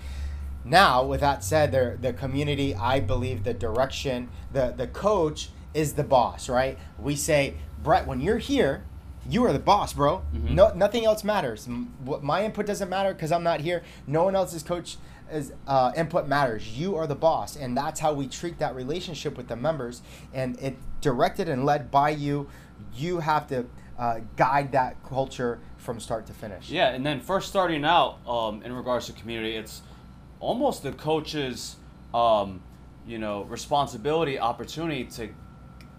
Now, 0.64 1.02
with 1.04 1.20
that 1.20 1.42
said, 1.44 1.72
the 1.72 1.96
the 2.00 2.12
community, 2.12 2.74
I 2.74 3.00
believe 3.00 3.44
the 3.44 3.54
direction, 3.54 4.28
the 4.52 4.72
the 4.76 4.86
coach 4.86 5.50
is 5.74 5.94
the 5.94 6.04
boss, 6.04 6.48
right? 6.48 6.78
We 6.98 7.16
say, 7.16 7.54
Brett, 7.82 8.06
when 8.06 8.20
you're 8.20 8.38
here, 8.38 8.84
you 9.28 9.44
are 9.44 9.52
the 9.52 9.58
boss, 9.58 9.92
bro. 9.92 10.22
Mhm. 10.34 10.50
No, 10.50 10.72
nothing 10.74 11.04
else 11.04 11.22
matters. 11.24 11.68
What- 12.04 12.22
My 12.22 12.44
input 12.44 12.66
doesn't 12.66 12.88
matter 12.88 13.12
because 13.12 13.32
I'm 13.32 13.42
not 13.44 13.60
here. 13.60 13.82
No 14.06 14.24
one 14.24 14.34
else's 14.36 14.62
coach 14.62 14.96
is 15.30 15.52
uh, 15.66 15.92
input 15.96 16.26
matters. 16.28 16.78
You 16.78 16.96
are 16.96 17.06
the 17.06 17.14
boss, 17.14 17.56
and 17.56 17.76
that's 17.76 18.00
how 18.00 18.12
we 18.12 18.26
treat 18.26 18.58
that 18.58 18.74
relationship 18.74 19.36
with 19.36 19.48
the 19.48 19.56
members. 19.56 20.02
And 20.34 20.58
it 20.60 20.76
directed 21.00 21.48
and 21.48 21.64
led 21.64 21.90
by 21.90 22.10
you. 22.10 22.48
You 22.94 23.20
have 23.20 23.46
to 23.48 23.66
uh, 23.98 24.20
guide 24.36 24.72
that 24.72 24.96
culture 25.04 25.60
from 25.76 26.00
start 26.00 26.26
to 26.26 26.32
finish. 26.32 26.70
Yeah, 26.70 26.88
and 26.88 27.04
then 27.06 27.20
first 27.20 27.48
starting 27.48 27.84
out 27.84 28.18
um, 28.26 28.62
in 28.62 28.72
regards 28.72 29.06
to 29.06 29.12
community, 29.12 29.54
it's 29.56 29.82
almost 30.40 30.82
the 30.82 30.92
coach's, 30.92 31.76
um, 32.12 32.62
you 33.06 33.18
know, 33.18 33.42
responsibility, 33.44 34.38
opportunity 34.38 35.04
to 35.04 35.28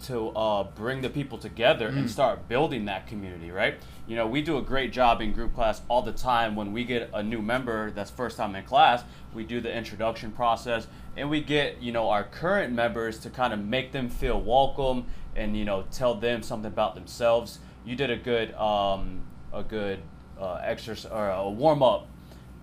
to 0.04 0.30
uh, 0.30 0.64
bring 0.76 1.02
the 1.02 1.10
people 1.10 1.38
together 1.38 1.88
and 1.88 2.06
Mm. 2.06 2.10
start 2.10 2.48
building 2.48 2.86
that 2.86 3.08
community, 3.08 3.52
right? 3.52 3.76
You 4.08 4.16
know, 4.16 4.28
we 4.28 4.42
do 4.42 4.58
a 4.58 4.62
great 4.62 4.92
job 4.92 5.22
in 5.22 5.32
group 5.34 5.54
class 5.56 5.82
all 5.88 6.02
the 6.02 6.12
time. 6.12 6.56
When 6.56 6.74
we 6.74 6.84
get 6.84 7.10
a 7.14 7.24
new 7.24 7.42
member 7.42 7.92
that's 7.92 8.12
first 8.12 8.38
time 8.38 8.56
in 8.56 8.64
class, 8.66 9.04
we 9.34 9.44
do 9.46 9.62
the 9.62 9.74
introduction 9.74 10.32
process 10.32 10.88
and 11.16 11.30
we 11.30 11.42
get, 11.42 11.82
you 11.82 11.92
know, 11.92 12.10
our 12.10 12.24
current 12.24 12.74
members 12.74 13.18
to 13.20 13.30
kind 13.30 13.54
of 13.54 13.60
make 13.64 13.92
them 13.92 14.10
feel 14.10 14.40
welcome 14.42 15.06
and, 15.36 15.56
you 15.58 15.64
know, 15.66 15.84
tell 15.92 16.16
them 16.16 16.42
something 16.44 16.68
about 16.72 16.96
themselves. 16.96 17.60
You 17.86 17.96
did 17.96 18.10
a 18.12 18.18
good, 18.18 18.54
um, 18.56 19.22
a 19.54 19.64
good 19.64 20.00
uh, 20.40 20.56
exercise 20.64 21.12
or 21.12 21.30
a 21.30 21.50
warm 21.50 21.82
up 21.82 22.08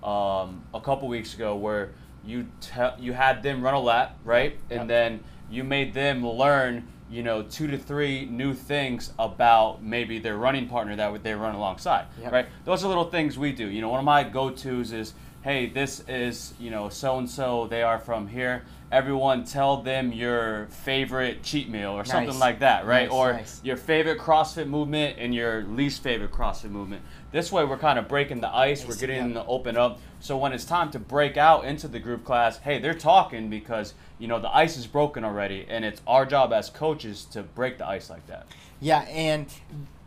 um, 0.03 0.63
a 0.75 0.81
couple 0.81 1.09
weeks 1.09 1.35
ago 1.35 1.57
where 1.57 1.91
you 2.25 2.47
te- 2.61 2.99
you 2.99 3.13
had 3.15 3.43
them 3.43 3.63
run 3.63 3.73
a 3.75 3.81
lap, 3.81 4.19
right? 4.25 4.59
And 4.69 4.81
Yep. 4.81 4.89
then 4.89 5.21
you 5.51 5.65
made 5.65 5.95
them 5.95 6.27
learn, 6.27 6.87
you 7.11 7.23
know, 7.25 7.43
two 7.43 7.67
to 7.67 7.77
three 7.77 8.25
new 8.27 8.55
things 8.55 9.13
about 9.19 9.83
maybe 9.83 10.19
their 10.21 10.37
running 10.37 10.69
partner 10.69 10.95
that 10.97 11.23
they 11.25 11.35
run 11.35 11.55
alongside, 11.55 12.07
Yep. 12.23 12.33
right? 12.33 12.47
Those 12.65 12.85
are 12.85 12.89
little 12.89 13.11
things 13.11 13.37
we 13.37 13.53
do. 13.53 13.67
You 13.67 13.81
know, 13.81 13.89
one 13.89 13.99
of 13.99 14.05
my 14.05 14.23
go-tos 14.23 14.93
is, 14.93 15.15
hey, 15.43 15.67
this 15.67 16.05
is, 16.09 16.55
you 16.59 16.71
know, 16.71 16.89
so 16.89 17.19
and 17.19 17.29
so. 17.29 17.67
They 17.67 17.83
are 17.83 17.99
from 17.99 18.29
here. 18.29 18.63
Everyone, 18.93 19.45
tell 19.45 19.77
them 19.83 20.13
your 20.13 20.67
favorite 20.67 21.43
cheat 21.45 21.69
meal 21.69 21.93
or 21.93 22.05
something 22.05 22.31
Nice. 22.31 22.41
like 22.41 22.59
that, 22.59 22.87
right? 22.87 23.09
Nice, 23.09 23.13
or 23.13 23.33
nice. 23.35 23.61
your 23.63 23.77
favorite 23.77 24.19
CrossFit 24.19 24.67
movement 24.67 25.17
and 25.19 25.33
your 25.33 25.63
least 25.63 26.03
favorite 26.03 26.33
CrossFit 26.33 26.71
movement. 26.71 27.03
This 27.31 27.53
way, 27.53 27.65
we're 27.65 27.79
kind 27.79 28.01
of 28.01 28.09
breaking 28.09 28.41
the 28.41 28.53
ice. 28.53 28.85
We're 28.85 28.97
getting 28.97 29.19
them 29.23 29.35
to 29.35 29.47
open 29.47 29.77
up. 29.77 30.01
So 30.19 30.37
when 30.37 30.53
it's 30.53 30.65
time 30.65 30.91
to 30.91 30.99
break 30.99 31.37
out 31.37 31.65
into 31.65 31.87
the 31.87 32.01
group 32.01 32.25
class, 32.25 32.59
hey, 32.59 32.81
they're 32.81 32.93
talking 32.93 33.49
because 33.49 33.95
you 34.19 34.27
know 34.27 34.41
the 34.41 34.55
ice 34.55 34.77
is 34.77 34.89
broken 34.89 35.25
already, 35.25 35.65
and 35.69 35.85
it's 35.85 36.03
our 36.09 36.27
job 36.27 36.53
as 36.53 36.69
coaches 36.69 37.25
to 37.27 37.43
break 37.45 37.79
the 37.79 37.87
ice 37.87 38.11
like 38.11 38.27
that. 38.27 38.47
Yeah, 38.81 39.03
and 39.03 39.47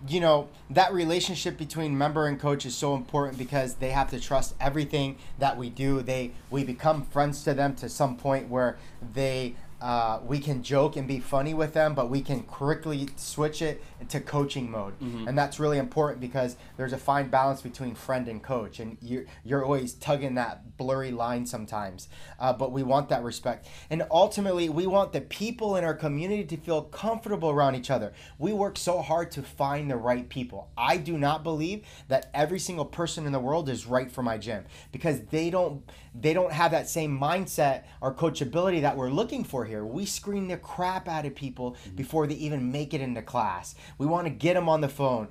you 0.08 0.20
know 0.20 0.50
that 0.70 0.94
relationship 0.94 1.58
between 1.58 1.98
member 1.98 2.28
and 2.28 2.40
coach 2.40 2.66
is 2.66 2.76
so 2.76 2.96
important 2.96 3.38
because 3.38 3.76
they 3.76 3.92
have 3.92 4.10
to 4.12 4.20
trust 4.20 4.56
everything 4.60 5.18
that 5.40 5.58
we 5.58 5.70
do. 5.70 6.02
They 6.02 6.32
we 6.50 6.64
become 6.64 7.06
friends 7.06 7.44
to 7.44 7.54
them 7.54 7.76
to 7.76 7.90
some 7.90 8.18
point 8.18 8.50
where 8.50 8.78
they 9.14 9.56
uh, 9.84 10.22
we 10.26 10.40
can 10.40 10.64
joke 10.64 10.96
and 10.96 11.06
be 11.10 11.20
funny 11.20 11.54
with 11.54 11.74
them, 11.74 11.94
but 11.94 12.10
we 12.10 12.22
can 12.22 12.42
quickly 12.44 13.10
switch 13.18 13.62
it 13.62 13.84
into 14.00 14.18
coaching 14.22 14.72
mode, 14.72 14.98
Mhm. 15.02 15.28
and 15.28 15.38
that's 15.38 15.60
really 15.60 15.78
important 15.78 16.22
because 16.22 16.56
there's 16.78 16.94
a 16.94 16.98
fine 16.98 17.30
balance 17.30 17.62
between 17.62 17.94
friend 17.94 18.30
and 18.30 18.42
coach, 18.42 18.80
and 18.80 18.98
you're 19.02 19.26
you're 19.44 19.64
always 19.66 19.94
tugging 19.94 20.36
that 20.36 20.78
blurry 20.78 21.12
line 21.12 21.46
sometimes. 21.46 22.08
Uh, 22.40 22.54
but 22.54 22.72
we 22.72 22.82
want 22.82 23.10
that 23.10 23.24
respect, 23.24 23.68
and 23.90 24.04
ultimately 24.10 24.70
we 24.70 24.88
want 24.88 25.12
the 25.12 25.20
people 25.20 25.76
in 25.76 25.84
our 25.84 25.94
community 25.94 26.46
to 26.46 26.56
feel 26.56 26.84
comfortable 26.84 27.50
around 27.50 27.76
each 27.76 27.92
other. 27.92 28.14
We 28.40 28.54
work 28.54 28.78
so 28.78 29.02
hard 29.02 29.32
to 29.32 29.44
find 29.44 29.92
the 29.92 29.98
right 29.98 30.30
people. 30.30 30.70
I 30.78 30.96
do 30.96 31.18
not 31.18 31.44
believe 31.44 31.84
that 32.08 32.30
every 32.34 32.60
single 32.60 32.86
person 32.86 33.26
in 33.26 33.34
the 33.34 33.40
world 33.42 33.68
is 33.68 33.86
right 33.86 34.10
for 34.10 34.24
my 34.24 34.38
gym 34.38 34.64
because 34.94 35.26
they 35.26 35.50
don't 35.50 35.84
they 36.16 36.34
don't 36.34 36.52
have 36.52 36.72
that 36.72 36.90
same 36.90 37.20
mindset 37.20 37.84
or 38.02 38.14
coachability 38.14 38.82
that 38.82 38.96
we're 38.96 39.10
looking 39.10 39.44
for 39.44 39.66
here. 39.66 39.86
We 39.86 40.06
screen 40.06 40.48
the 40.48 40.58
crap 40.58 41.08
out 41.08 41.26
of 41.26 41.36
people 41.36 41.76
before 41.96 42.28
they 42.28 42.36
even 42.36 42.72
make 42.72 42.94
it 42.94 43.02
into 43.02 43.22
class. 43.22 43.76
We 43.98 44.06
want 44.06 44.28
to 44.28 44.32
get 44.32 44.54
them 44.54 44.70
on 44.70 44.82
the 44.82 44.90
phone. 44.90 45.30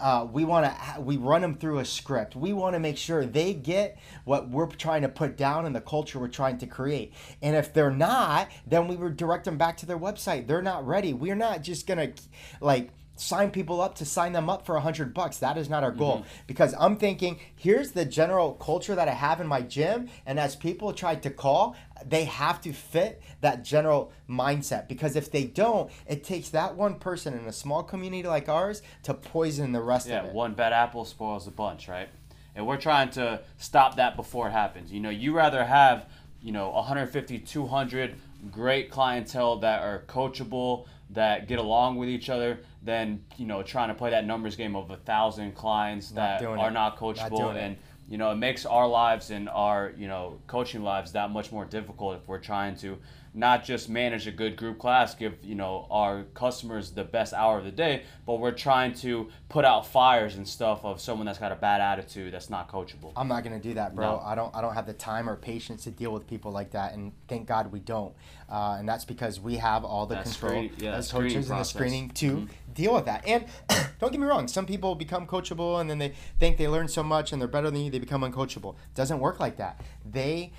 Uh, 0.00 0.26
we 0.30 0.44
want 0.44 0.66
to 0.66 1.00
we 1.00 1.16
run 1.16 1.42
them 1.42 1.54
through 1.54 1.78
a 1.78 1.84
script. 1.84 2.34
We 2.34 2.52
want 2.52 2.74
to 2.74 2.80
make 2.80 2.96
sure 2.96 3.24
they 3.24 3.54
get 3.54 3.98
what 4.24 4.48
we're 4.48 4.66
trying 4.66 5.02
to 5.02 5.08
put 5.08 5.36
down 5.36 5.66
and 5.66 5.76
the 5.76 5.80
culture 5.80 6.18
we're 6.18 6.28
trying 6.28 6.58
to 6.58 6.66
create. 6.66 7.12
And 7.42 7.54
if 7.54 7.72
they're 7.72 7.90
not, 7.90 8.50
then 8.66 8.88
we 8.88 8.96
would 8.96 9.16
direct 9.16 9.44
them 9.44 9.58
back 9.58 9.76
to 9.78 9.86
their 9.86 9.98
website. 9.98 10.46
They're 10.46 10.62
not 10.62 10.86
ready. 10.86 11.12
We're 11.12 11.34
not 11.34 11.62
just 11.62 11.86
gonna 11.86 12.12
like 12.60 12.90
sign 13.22 13.50
people 13.50 13.80
up 13.80 13.94
to 13.96 14.04
sign 14.04 14.32
them 14.32 14.50
up 14.50 14.66
for 14.66 14.76
a 14.76 14.80
hundred 14.80 15.14
bucks. 15.14 15.38
That 15.38 15.56
is 15.56 15.68
not 15.68 15.82
our 15.84 15.92
goal. 15.92 16.18
Mm-hmm. 16.18 16.28
Because 16.46 16.74
I'm 16.78 16.96
thinking, 16.96 17.38
here's 17.54 17.92
the 17.92 18.04
general 18.04 18.54
culture 18.54 18.94
that 18.94 19.08
I 19.08 19.12
have 19.12 19.40
in 19.40 19.46
my 19.46 19.62
gym, 19.62 20.08
and 20.26 20.38
as 20.40 20.56
people 20.56 20.92
try 20.92 21.14
to 21.14 21.30
call, 21.30 21.76
they 22.04 22.24
have 22.24 22.60
to 22.62 22.72
fit 22.72 23.22
that 23.40 23.62
general 23.64 24.12
mindset. 24.28 24.88
Because 24.88 25.16
if 25.16 25.30
they 25.30 25.44
don't, 25.44 25.90
it 26.06 26.24
takes 26.24 26.48
that 26.50 26.76
one 26.76 26.96
person 26.96 27.34
in 27.34 27.46
a 27.46 27.52
small 27.52 27.82
community 27.82 28.26
like 28.28 28.48
ours 28.48 28.82
to 29.04 29.14
poison 29.14 29.72
the 29.72 29.80
rest 29.80 30.08
Yeah, 30.08 30.20
of 30.20 30.26
it. 30.26 30.32
one 30.32 30.54
bad 30.54 30.72
apple 30.72 31.04
spoils 31.04 31.46
a 31.46 31.50
bunch, 31.52 31.88
right? 31.88 32.08
And 32.54 32.66
we're 32.66 32.76
trying 32.76 33.10
to 33.10 33.40
stop 33.56 33.96
that 33.96 34.16
before 34.16 34.48
it 34.48 34.52
happens. 34.52 34.92
You 34.92 35.00
know, 35.00 35.10
you 35.10 35.34
rather 35.34 35.64
have 35.64 36.06
you 36.42 36.50
know 36.50 36.70
150 36.70 37.38
200 37.38 38.16
great 38.50 38.90
clientele 38.90 39.58
that 39.60 39.80
are 39.82 40.02
coachable 40.08 40.86
that 41.12 41.46
get 41.48 41.58
along 41.58 41.96
with 41.96 42.08
each 42.08 42.30
other 42.30 42.60
than 42.82 43.22
you 43.36 43.46
know 43.46 43.62
trying 43.62 43.88
to 43.88 43.94
play 43.94 44.10
that 44.10 44.26
numbers 44.26 44.56
game 44.56 44.74
of 44.74 44.90
a 44.90 44.96
thousand 44.96 45.54
clients 45.54 46.10
that 46.10 46.42
are 46.42 46.54
it. 46.54 46.72
not 46.72 46.72
Not 46.72 46.98
coachable 46.98 47.54
it. 47.54 47.60
and 47.60 47.76
you 48.12 48.18
know 48.18 48.30
it 48.30 48.36
makes 48.36 48.66
our 48.66 48.86
lives 48.86 49.30
and 49.30 49.48
our 49.48 49.92
you 49.96 50.06
know 50.06 50.38
coaching 50.46 50.82
lives 50.82 51.12
that 51.12 51.30
much 51.30 51.50
more 51.50 51.64
difficult 51.64 52.16
if 52.18 52.28
we're 52.28 52.38
trying 52.52 52.76
to 52.76 52.98
not 53.34 53.64
just 53.64 53.88
manage 53.88 54.26
a 54.26 54.30
good 54.30 54.54
group 54.56 54.78
class 54.78 55.14
give 55.14 55.32
you 55.42 55.54
know 55.54 55.86
our 55.90 56.24
customers 56.34 56.90
the 56.90 57.04
best 57.04 57.32
hour 57.32 57.56
of 57.58 57.64
the 57.64 57.70
day 57.72 58.02
but 58.26 58.34
we're 58.38 58.52
trying 58.68 58.92
to 58.92 59.26
put 59.48 59.64
out 59.64 59.86
fires 59.86 60.36
and 60.36 60.46
stuff 60.46 60.84
of 60.84 61.00
someone 61.00 61.24
that's 61.24 61.38
got 61.38 61.50
a 61.52 61.56
bad 61.56 61.80
attitude 61.80 62.34
that's 62.34 62.50
not 62.50 62.70
coachable 62.70 63.12
I'm 63.16 63.28
not 63.28 63.44
gonna 63.44 63.58
do 63.70 63.72
that, 63.74 63.94
bro. 63.94 64.16
No. 64.16 64.22
I 64.22 64.34
don't. 64.34 64.54
I 64.54 64.60
don't 64.60 64.74
have 64.74 64.86
the 64.86 64.92
time 64.92 65.28
or 65.28 65.36
patience 65.36 65.84
to 65.84 65.90
deal 65.90 66.12
with 66.12 66.26
people 66.26 66.50
like 66.52 66.70
that, 66.72 66.92
and 66.94 67.12
thank 67.28 67.46
God 67.46 67.70
we 67.72 67.80
don't. 67.80 68.12
Uh, 68.50 68.76
and 68.78 68.86
that's 68.88 69.04
because 69.04 69.38
we 69.40 69.56
have 69.56 69.84
all 69.84 70.04
the 70.06 70.14
That 70.16 70.24
control 70.24 70.50
screen- 70.52 70.72
yeah, 70.78 70.92
as 70.94 71.10
coaches 71.12 71.50
and 71.50 71.60
the 71.60 71.64
screening 71.64 72.10
to 72.10 72.30
Mhm. 72.36 72.48
deal 72.74 72.94
with 72.94 73.04
that. 73.06 73.26
And 73.26 73.44
don't 74.00 74.12
get 74.12 74.20
me 74.20 74.26
wrong, 74.26 74.48
some 74.48 74.66
people 74.66 74.94
become 74.94 75.26
coachable, 75.26 75.80
and 75.80 75.88
then 75.90 75.98
they 75.98 76.12
think 76.38 76.56
they 76.58 76.68
learn 76.68 76.88
so 76.88 77.02
much 77.02 77.32
and 77.32 77.40
they're 77.40 77.48
better 77.56 77.70
than 77.70 77.80
you, 77.80 77.90
they 77.90 77.98
become 78.02 78.22
uncoachable. 78.22 78.74
It 78.74 78.94
doesn't 78.94 79.20
work 79.20 79.40
like 79.40 79.56
that. 79.56 79.80
They 80.04 80.52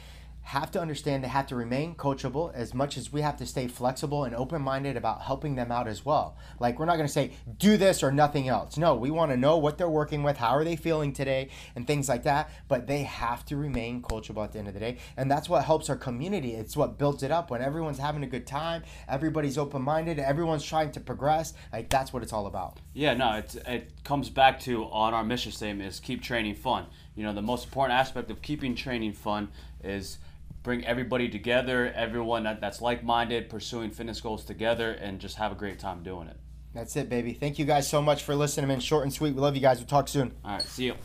have 0.43 0.69
to 0.69 0.79
understand 0.79 1.23
they 1.23 1.29
have 1.29 1.47
to 1.47 1.55
remain 1.55 1.95
coachable 1.95 2.53
as 2.53 2.73
much 2.73 2.97
as 2.97 3.13
we 3.13 3.21
have 3.21 3.37
to 3.37 3.45
stay 3.45 3.65
flexible 3.65 4.25
and 4.25 4.35
open-minded 4.35 4.97
about 4.97 5.21
helping 5.21 5.55
them 5.55 5.71
out 5.71 5.87
as 5.87 6.05
well. 6.05 6.37
Like 6.59 6.77
we're 6.77 6.85
not 6.85 6.97
going 6.97 7.07
to 7.07 7.13
say 7.13 7.31
do 7.57 7.77
this 7.77 8.03
or 8.03 8.11
nothing 8.11 8.49
else. 8.49 8.77
No, 8.77 8.95
we 8.95 9.09
want 9.09 9.31
to 9.31 9.37
know 9.37 9.57
what 9.57 9.77
they're 9.77 9.89
working 9.89 10.21
with, 10.21 10.35
how 10.37 10.49
are 10.49 10.65
they 10.65 10.75
feeling 10.75 11.13
today 11.13 11.49
and 11.75 11.87
things 11.87 12.09
like 12.09 12.23
that, 12.23 12.49
but 12.67 12.87
they 12.87 13.03
have 13.03 13.45
to 13.45 13.55
remain 13.55 14.01
coachable 14.01 14.43
at 14.43 14.51
the 14.51 14.59
end 14.59 14.67
of 14.67 14.73
the 14.73 14.81
day. 14.81 14.97
And 15.15 15.31
that's 15.31 15.47
what 15.47 15.63
helps 15.63 15.89
our 15.89 15.95
community. 15.95 16.53
It's 16.55 16.75
what 16.75 16.97
builds 16.97 17.23
it 17.23 17.31
up 17.31 17.49
when 17.49 17.61
everyone's 17.61 17.99
having 17.99 18.23
a 18.23 18.27
good 18.27 18.45
time, 18.45 18.83
everybody's 19.07 19.57
open-minded, 19.57 20.19
everyone's 20.19 20.65
trying 20.65 20.91
to 20.91 20.99
progress. 20.99 21.53
Like 21.71 21.89
that's 21.89 22.11
what 22.11 22.21
it's 22.21 22.33
all 22.33 22.47
about. 22.47 22.79
Yeah, 22.93 23.13
no, 23.13 23.37
it, 23.37 23.55
it 23.65 24.03
comes 24.03 24.29
back 24.29 24.59
to 24.61 24.83
on 24.85 25.13
our 25.13 25.23
mission 25.23 25.53
statement 25.53 25.89
is 25.89 26.01
keep 26.01 26.21
training 26.21 26.55
fun. 26.55 26.87
You 27.15 27.23
know, 27.23 27.33
the 27.33 27.41
most 27.41 27.65
important 27.65 27.97
aspect 27.99 28.31
of 28.31 28.41
keeping 28.41 28.75
training 28.75 29.13
fun 29.13 29.49
is 29.83 30.17
bring 30.63 30.85
everybody 30.85 31.29
together, 31.29 31.91
everyone 31.95 32.43
that, 32.43 32.61
that's 32.61 32.81
like 32.81 33.03
minded, 33.03 33.49
pursuing 33.49 33.91
fitness 33.91 34.21
goals 34.21 34.45
together, 34.45 34.91
and 34.93 35.19
just 35.19 35.37
have 35.37 35.51
a 35.51 35.55
great 35.55 35.79
time 35.79 36.03
doing 36.03 36.27
it. 36.27 36.37
That's 36.73 36.95
it, 36.95 37.07
baby. 37.07 37.33
Thank 37.33 37.59
you 37.59 37.65
guys 37.65 37.87
so 37.87 38.01
much 38.01 38.23
for 38.23 38.33
listening, 38.33 38.67
man. 38.67 38.79
Short 38.79 39.03
and 39.03 39.13
sweet. 39.13 39.35
We 39.35 39.41
love 39.41 39.55
you 39.55 39.61
guys. 39.61 39.77
We'll 39.77 39.87
talk 39.87 40.07
soon. 40.07 40.33
All 40.43 40.51
right, 40.53 40.63
see 40.63 40.85
you. 40.85 40.95